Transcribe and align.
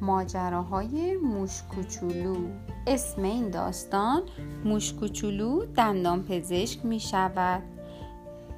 ماجراهای 0.00 1.16
موشکوچولو. 1.16 2.36
اسم 2.86 3.22
این 3.22 3.50
داستان 3.50 4.22
موشکوچولو 4.64 5.64
دندان 5.64 6.22
پزشک 6.22 6.84
می 6.84 7.00
شود 7.00 7.62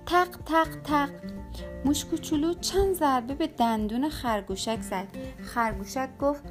تق 0.06 0.28
تق 0.46 0.68
تق. 0.84 1.10
موشکوچولو 1.84 2.54
چند 2.54 2.94
ضربه 2.94 3.34
به 3.34 3.46
دندون 3.46 4.08
خرگوشک 4.08 4.80
زد. 4.80 5.06
خرگوشک 5.42 6.18
گفت 6.18 6.42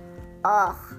آخ. 0.43 0.93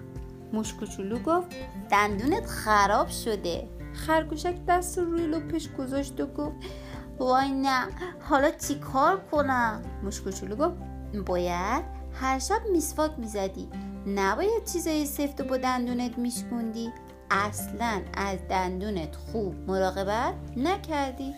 موشکوچولو 0.52 1.18
گفت 1.18 1.48
دندونت 1.90 2.46
خراب 2.46 3.08
شده. 3.08 3.68
خرگوشک 3.92 4.66
دست 4.68 4.98
روی 4.98 5.26
لپش 5.26 5.68
گذاشت 5.78 6.20
و 6.20 6.26
گفت 6.26 6.56
وای 7.18 7.50
نه 7.50 7.86
حالا 8.20 8.50
چی 8.50 8.74
کار 8.74 9.20
کنم؟ 9.30 9.82
موشکوچولو 10.02 10.56
گفت 10.56 10.76
باید 11.26 11.95
هر 12.20 12.38
شب 12.38 12.60
میسواک 12.72 13.10
می‌زدی. 13.18 13.68
نباید 14.06 14.64
چیزای 14.64 15.06
سفت 15.06 15.40
و 15.40 15.44
با 15.44 15.56
دندونت 15.56 16.18
میشکوندی. 16.18 16.92
اصلا 17.30 18.00
از 18.14 18.38
دندونت 18.48 19.16
خوب 19.16 19.54
مراقبت 19.70 20.34
نکردی. 20.56 21.34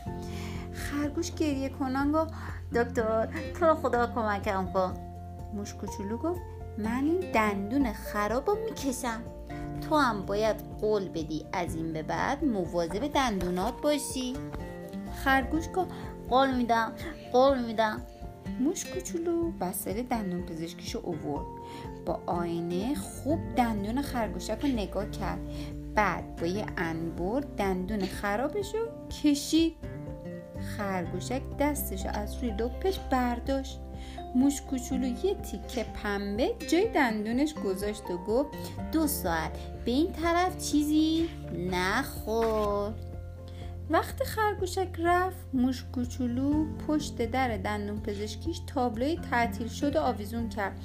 خرگوش 0.72 1.34
گریه 1.34 1.68
کنان 1.68 2.12
گفت 2.12 2.32
دکتر 2.74 3.28
تو 3.54 3.66
رو 3.66 3.74
خدا 3.74 4.06
کمکم 4.06 4.72
کن. 4.72 4.94
موش 5.54 5.74
کوچولو 5.74 6.16
گفت 6.16 6.40
من 6.78 7.04
این 7.04 7.20
دندون 7.32 7.92
خراب 7.92 8.50
رو 8.50 8.56
می‌کشم. 8.64 9.22
تو 9.88 9.96
هم 9.96 10.26
باید 10.26 10.56
قول 10.80 11.08
بدی 11.08 11.46
از 11.52 11.74
این 11.74 11.92
به 11.92 12.02
بعد 12.02 12.44
مواظب 12.44 13.06
دندونات 13.06 13.80
باشی. 13.82 14.36
خرگوش 15.24 15.64
گفت 15.74 15.90
قول 16.28 16.54
میدم 16.54 16.92
قول 17.32 17.58
میدم. 17.58 18.02
موش 18.60 18.84
کوچولو 18.84 19.52
وسایل 19.60 20.02
دندون 20.02 20.42
پزشکیشو 20.42 21.00
اوورد. 21.02 21.46
با 22.06 22.20
آینه 22.26 22.94
خوب 22.94 23.38
دندون 23.56 24.02
خرگوشک 24.02 24.58
رو 24.62 24.68
نگاه 24.68 25.10
کرد. 25.10 25.40
بعد 25.94 26.36
با 26.36 26.46
یه 26.46 26.66
انبر 26.76 27.40
دندون 27.56 28.06
خرابشو 28.06 28.78
کشید. 29.22 29.74
خرگوشک 30.76 31.42
دستشو 31.58 32.08
از 32.08 32.36
روی 32.36 32.50
لپش 32.50 32.98
برداشت. 32.98 33.80
موش 34.34 34.60
کوچولو 34.60 35.06
یه 35.06 35.34
تیکه 35.34 35.86
پنبه 36.02 36.54
جای 36.70 36.88
دندونش 36.88 37.54
گذاشت 37.54 38.10
و 38.10 38.18
گفت 38.18 38.50
دو 38.92 39.06
ساعت. 39.06 39.52
به 39.84 39.90
این 39.90 40.12
طرف 40.12 40.70
چیزی 40.70 41.28
نخور 41.70 42.92
وقتی 43.90 44.24
خرگوشک 44.24 44.88
رفت 44.98 45.46
موش 45.52 45.84
کوچولو 45.92 46.66
پشت 46.88 47.22
در 47.22 47.56
دندون 47.56 48.00
پزشکیش 48.00 48.60
تابلوی 48.66 49.18
تعطیل 49.30 49.68
شده 49.68 50.00
آویزون 50.00 50.48
کرد. 50.48 50.80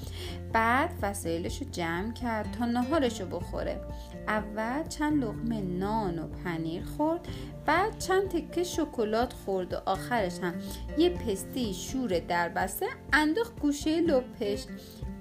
بعد 0.53 0.89
وسایلش 1.01 1.61
رو 1.61 1.69
جمع 1.71 2.13
کرد 2.13 2.51
تا 2.51 2.65
نهارش 2.65 3.21
رو 3.21 3.27
بخوره. 3.27 3.81
اول 4.27 4.87
چند 4.87 5.23
لغمه 5.23 5.61
نان 5.61 6.19
و 6.19 6.27
پنیر 6.27 6.83
خورد 6.83 7.27
بعد 7.65 7.99
چند 7.99 8.29
تکه 8.29 8.63
شکلات 8.63 9.33
خورد 9.33 9.73
و 9.73 9.77
آخرش 9.85 10.39
هم 10.39 10.53
یه 10.97 11.09
پسته 11.09 11.71
شور 11.71 12.19
دربسته 12.19 12.85
انداخت 13.13 13.59
گوشه 13.59 14.01
لپش 14.01 14.65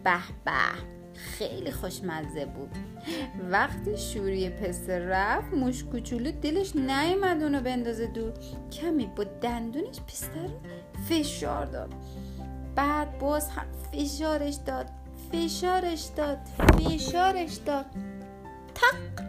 به 0.05 0.21
به. 0.45 1.02
خیلی 1.15 1.71
خوشمزه 1.71 2.47
بود. 2.47 2.71
وقتی 3.51 3.97
شوری 3.99 4.51
پسته 4.51 4.99
رفت 4.99 5.55
موش 5.55 5.85
کوچولو 5.85 6.31
دلش 6.31 6.77
نیومد 6.77 7.43
اونو 7.43 7.61
بندازه 7.61 8.07
دور. 8.07 8.33
کمی 8.73 9.07
با 9.07 9.25
دندونش 9.25 10.01
پسته 10.01 10.43
رو 10.43 10.51
فشار 11.09 11.67
داد. 11.67 11.95
بعد 12.75 13.19
باز 13.19 13.51
هم 13.51 13.67
فشارش 13.93 14.55
داد. 14.55 14.87
فشارش 15.33 16.09
داد. 16.17 16.39
فشارش 16.59 17.55
داد. 17.55 17.87
تق! 18.75 19.25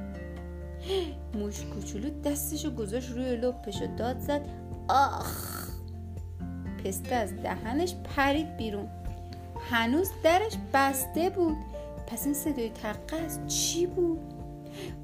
موش 1.33 1.61
کوچولو 1.61 2.21
دستشو 2.21 2.71
گذاشت 2.75 3.11
روی 3.11 3.35
لپش 3.35 3.81
و 3.81 3.87
داد 3.97 4.19
زد. 4.19 4.41
آخ! 4.87 5.67
پسته 6.85 7.15
از 7.15 7.35
دهنش 7.35 7.95
پرید 7.95 8.57
بیرون. 8.57 8.87
هنوز 9.69 10.11
درش 10.23 10.53
بسته 10.73 11.29
بود. 11.29 11.57
پس 12.07 12.25
این 12.25 12.33
صدای 12.33 12.69
تقه 12.69 13.47
چی 13.47 13.87
بود؟ 13.87 14.19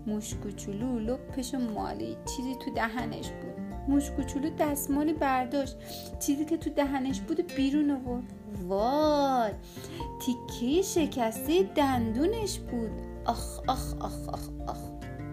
موش 0.08 0.34
کوچولو 0.34 1.00
لپش 1.00 1.54
مالی 1.54 2.18
چیزی 2.36 2.56
تو 2.56 2.74
دهنش 2.74 3.30
بود. 3.30 3.60
موش 3.88 4.12
کوچولو 4.12 4.50
دستمالی 4.60 5.14
برداشت. 5.14 5.76
چیزی 6.20 6.46
که 6.46 6.58
تو 6.58 6.70
دهنش 6.70 7.20
بود 7.20 7.54
بیرون 7.56 7.92
آورد. 7.92 8.24
وای 8.68 9.52
تیکه 10.20 10.82
شکسته 10.82 11.64
دندونش 11.64 12.60
بود. 12.60 12.92
آخ 13.26 13.60
آخ 13.68 13.94
آخ 14.00 14.30
آخ 14.30 14.50
آخ. 14.68 14.80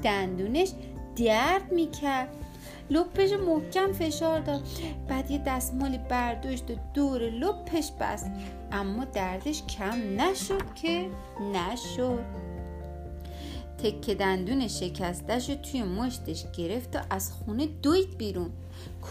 دندونش 0.02 0.72
درد 1.16 1.72
می‌کرد. 1.72 2.28
لپش 2.90 3.30
محکم 3.32 3.92
فشار 3.92 4.40
داد. 4.40 4.62
بعد 5.08 5.30
یه 5.30 5.42
دستمالی 5.46 5.98
برداشت 5.98 6.70
و 6.70 6.74
دور 6.94 7.20
لپش 7.22 7.90
بست. 8.00 8.30
اما 8.72 9.04
دردش 9.04 9.62
کم 9.66 10.20
نشد 10.20 10.74
که 10.74 11.06
نشد. 11.54 12.24
تکه 13.78 14.14
دندون 14.14 14.68
شکستش 14.68 15.50
رو 15.50 15.56
توی 15.56 15.82
مشتش 15.82 16.44
گرفت 16.56 16.96
و 16.96 16.98
از 17.10 17.32
خونه 17.32 17.66
دوید 17.66 18.18
بیرون. 18.18 18.50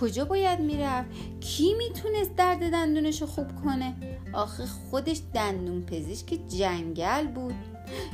کجا 0.01 0.25
باید 0.25 0.59
می‌رفت؟ 0.59 1.09
کی 1.39 1.73
می‌تونست 1.73 2.35
درد 2.35 2.71
دندونش 2.71 3.21
رو 3.21 3.27
خوب 3.27 3.47
کنه؟ 3.63 3.93
آخه 4.33 4.65
خودش 4.65 5.21
دندون 5.33 5.81
پزشک 5.85 6.39
جنگل 6.47 7.27
بود. 7.27 7.55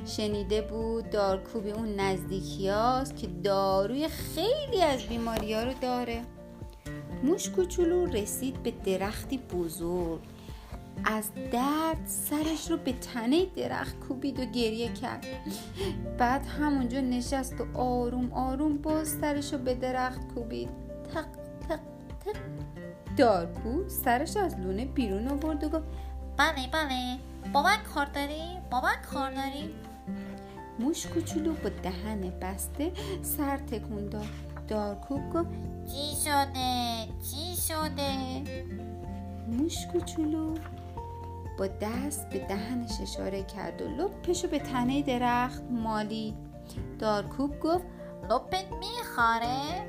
شنیده 0.05 0.61
بود 0.61 1.09
دارکوبی 1.09 1.71
اون 1.71 1.95
نزدیکی 1.95 2.69
هاست 2.69 3.17
که 3.17 3.27
داروی 3.43 4.07
خیلی 4.07 4.81
از 4.81 5.01
بیماری 5.01 5.53
ها 5.53 5.63
رو 5.63 5.73
داره. 5.81 6.21
موش 7.23 7.49
کوچولو 7.49 8.05
رسید 8.05 8.63
به 8.63 8.71
درختی 8.71 9.37
بزرگ. 9.37 10.19
از 11.05 11.29
درد 11.51 11.97
سرش 12.05 12.71
رو 12.71 12.77
به 12.77 12.93
تنه 12.93 13.45
درخت 13.45 13.99
کوبید 13.99 14.39
و 14.39 14.45
گریه 14.45 14.93
کرد. 14.93 15.25
بعد 16.17 16.45
همونجا 16.45 16.99
نشست 16.99 17.61
و 17.61 17.77
آروم 17.77 18.33
آروم 18.33 18.77
باز 18.77 19.07
سرش 19.07 19.53
رو 19.53 19.59
به 19.59 19.73
درخت 19.73 20.33
کوبید. 20.33 20.69
تق 21.13 21.25
تق 21.69 21.79
تق. 22.25 22.35
دارکو 23.17 23.89
سرش 23.89 24.37
از 24.37 24.59
لونه 24.59 24.85
بیرون 24.85 25.27
آورد 25.27 25.63
و 25.63 25.69
گفت 25.69 25.87
بله 26.37 26.67
بله. 26.73 27.17
با 27.53 27.63
من 27.63 27.77
کار 27.95 28.05
داری؟ 28.05 28.57
با 28.71 28.81
من 28.81 28.95
کار 29.13 29.31
داری؟ 29.31 29.75
موش 30.79 31.07
کوچولو 31.07 31.53
با 31.53 31.69
دهن 31.69 32.21
بسته 32.41 32.91
سر 33.21 33.57
تکون 33.57 34.09
داد 34.09 34.25
دارکوب 34.67 35.29
گفت 35.33 35.49
چی 35.91 36.15
شده؟ 36.23 37.07
چی 37.31 37.61
شده؟ 37.61 38.43
موش 39.47 39.87
کوچولو 39.87 40.55
با 41.59 41.67
دست 41.67 42.29
به 42.29 42.39
دهنش 42.39 43.01
اشاره 43.01 43.43
کرد 43.43 43.81
و 43.81 43.87
لپشو 43.87 44.47
به 44.47 44.59
تنه 44.59 45.01
درخت 45.01 45.63
مالی 45.71 46.33
دارکوب 46.99 47.59
گفت 47.59 47.85
لپت 48.29 48.65
میخاره؟ 48.79 49.85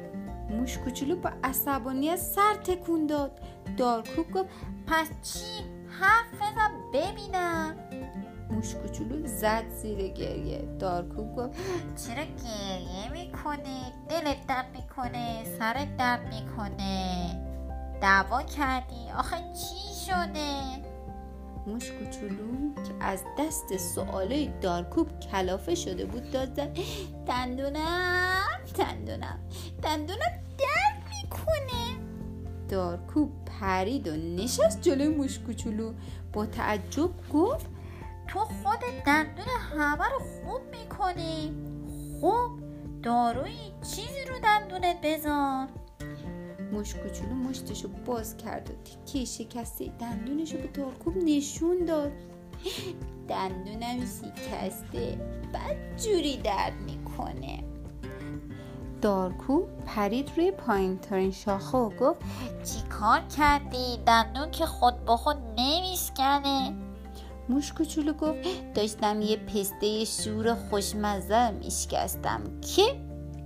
موش 0.51 0.79
کوچولو 0.79 1.17
با 1.17 1.31
عصبانیت 1.45 2.17
سر 2.17 2.55
تکون 2.65 3.07
داد 3.07 3.41
دارکوب 3.77 4.33
گفت 4.33 4.49
پس 4.87 5.09
چی؟ 5.23 5.72
حرف 6.03 6.35
بزن 6.35 6.73
ببینم. 6.93 7.77
موش 8.51 8.75
کوچولو 8.75 9.27
زد 9.27 9.69
زیر 9.69 10.09
گریه. 10.09 10.59
دارکوب 10.79 11.37
گفت 11.37 11.59
چرا 12.07 12.25
گریه 12.25 13.13
می‌کنه 13.13 13.93
دلت 14.09 14.47
درد 14.47 14.67
می‌کنه 14.77 15.45
سرت 15.59 15.97
درد 15.97 16.35
می‌کنه. 16.35 17.39
دعوا 18.01 18.43
کردی؟ 18.43 19.11
آخه 19.19 19.37
چی 19.37 20.07
شده؟ 20.07 20.83
موش 21.67 21.91
کوچولو 21.91 22.75
که 22.75 22.95
از 23.01 23.25
دست 23.39 23.77
سوالای 23.77 24.51
دارکوب 24.61 25.21
کلافه 25.21 25.75
شده 25.75 26.05
بود 26.05 26.31
داد 26.31 26.55
زد 26.57 26.79
دندونم 27.27 28.61
دندونم 28.79 29.39
دندونم 29.83 30.33
درد 30.59 31.03
می‌کنه. 31.09 31.99
دارکوب 32.69 33.42
پرید 33.63 34.09
و 34.09 34.17
نشست 34.17 34.81
جلوی 34.81 35.09
موش 35.09 35.39
کوچولو. 35.39 35.93
با 36.33 36.47
تعجب 36.47 37.11
گفت 37.33 37.67
تو 38.29 38.39
خود 38.39 38.81
دندون 39.07 39.47
همه 39.79 40.05
رو 40.05 40.19
خوب 40.19 40.61
می‌کنی. 40.71 41.53
خوب 42.21 42.51
داروی 43.03 43.73
چیزی 43.83 44.25
رو 44.29 44.35
دندونت 44.43 44.97
بذار. 45.03 45.69
موش 46.73 46.95
کوچولو 46.95 47.35
مشتشو 47.35 47.89
باز 47.89 48.37
کرد 48.37 48.71
و 48.71 48.73
تیکه 48.85 49.25
شکسته 49.25 49.93
دندونشو 50.01 50.59
به 50.59 50.67
دارکوب 50.67 51.17
نشون 51.17 51.85
داد. 51.85 52.13
دندونم 53.29 54.01
شکسته 54.01 55.19
بد 55.55 55.97
جوری 55.97 56.37
درد 56.37 56.81
می‌کنه. 56.87 57.72
دارکو 59.03 59.63
پرید 59.87 60.31
روی 60.37 60.51
پایین 60.51 60.99
ترین 60.99 61.31
شاخه 61.31 61.79
و 61.79 61.91
گفت 61.91 62.21
چی 62.65 62.83
کار 62.89 63.21
کردی؟ 63.21 64.01
دندون 64.07 64.51
که 64.51 64.67
خود 64.67 65.05
با 65.05 65.17
خود 65.17 65.37
نمیسکنه. 65.59 66.73
موش 67.49 67.73
کوچولو 67.73 68.13
گفت 68.13 68.39
داشتم 68.75 69.21
یه 69.21 69.37
پسته 69.37 70.05
شور 70.05 70.55
خوشمزه 70.55 71.51
میشکستم. 71.51 72.41
که 72.61 72.83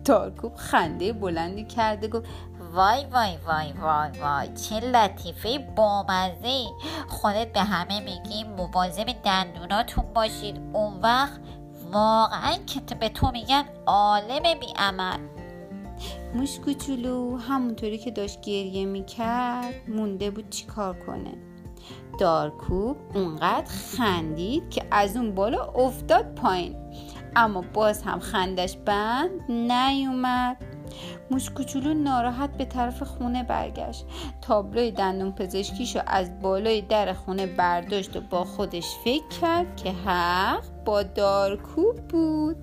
دارکوب 0.04 0.54
خنده 0.56 1.12
بلندی 1.12 1.64
کرده 1.64 2.08
گفت 2.08 2.26
وای 2.72 3.04
وای 3.04 3.36
وای 3.46 3.72
وای 3.72 4.20
وای 4.20 4.48
چه 4.54 4.80
لطیفه 4.80 5.58
بامزه. 5.58 6.66
خودت 7.08 7.52
به 7.52 7.60
همه 7.60 8.00
میگی 8.00 8.44
مواظب 8.44 9.06
دندوناتون 9.24 10.04
باشید. 10.14 10.56
اون 10.72 11.00
وقت 11.00 11.40
واقعا 11.92 12.54
که 12.66 12.94
به 12.94 13.08
تو 13.08 13.30
میگن 13.30 13.64
عالم 13.86 14.42
بی 14.42 14.72
عمل 14.76 15.35
موش 16.34 16.58
کوچولو 16.58 17.36
همونطوری 17.36 17.98
که 17.98 18.10
داشت 18.10 18.40
گریه 18.40 18.86
می‌کرد 18.86 19.74
مونده 19.88 20.30
بود 20.30 20.50
چیکار 20.50 20.96
کنه؟ 21.06 21.34
دارکوب 22.20 22.96
اونقدر 23.14 23.70
خندید 23.96 24.70
که 24.70 24.82
از 24.90 25.16
اون 25.16 25.34
بالا 25.34 25.64
افتاد 25.64 26.34
پایین. 26.34 26.76
اما 27.36 27.64
باز 27.74 28.02
هم 28.02 28.18
خندش 28.18 28.76
بند 28.76 29.50
نیومد. 29.50 30.56
موش 31.30 31.50
کوچولو 31.50 31.94
ناراحت 31.94 32.56
به 32.56 32.64
طرف 32.64 33.02
خونه 33.02 33.42
برگشت. 33.42 34.06
تابلوی 34.40 34.90
دندون 34.90 35.32
پزشکیشو 35.32 36.00
از 36.06 36.40
بالای 36.40 36.80
در 36.80 37.12
خونه 37.12 37.46
برداشت 37.46 38.16
و 38.16 38.20
با 38.20 38.44
خودش 38.44 38.96
فکر 39.04 39.28
کرد 39.28 39.76
که 39.76 39.92
حق 39.92 40.62
با 40.84 41.02
دارکوب 41.02 42.08
بود. 42.08 42.56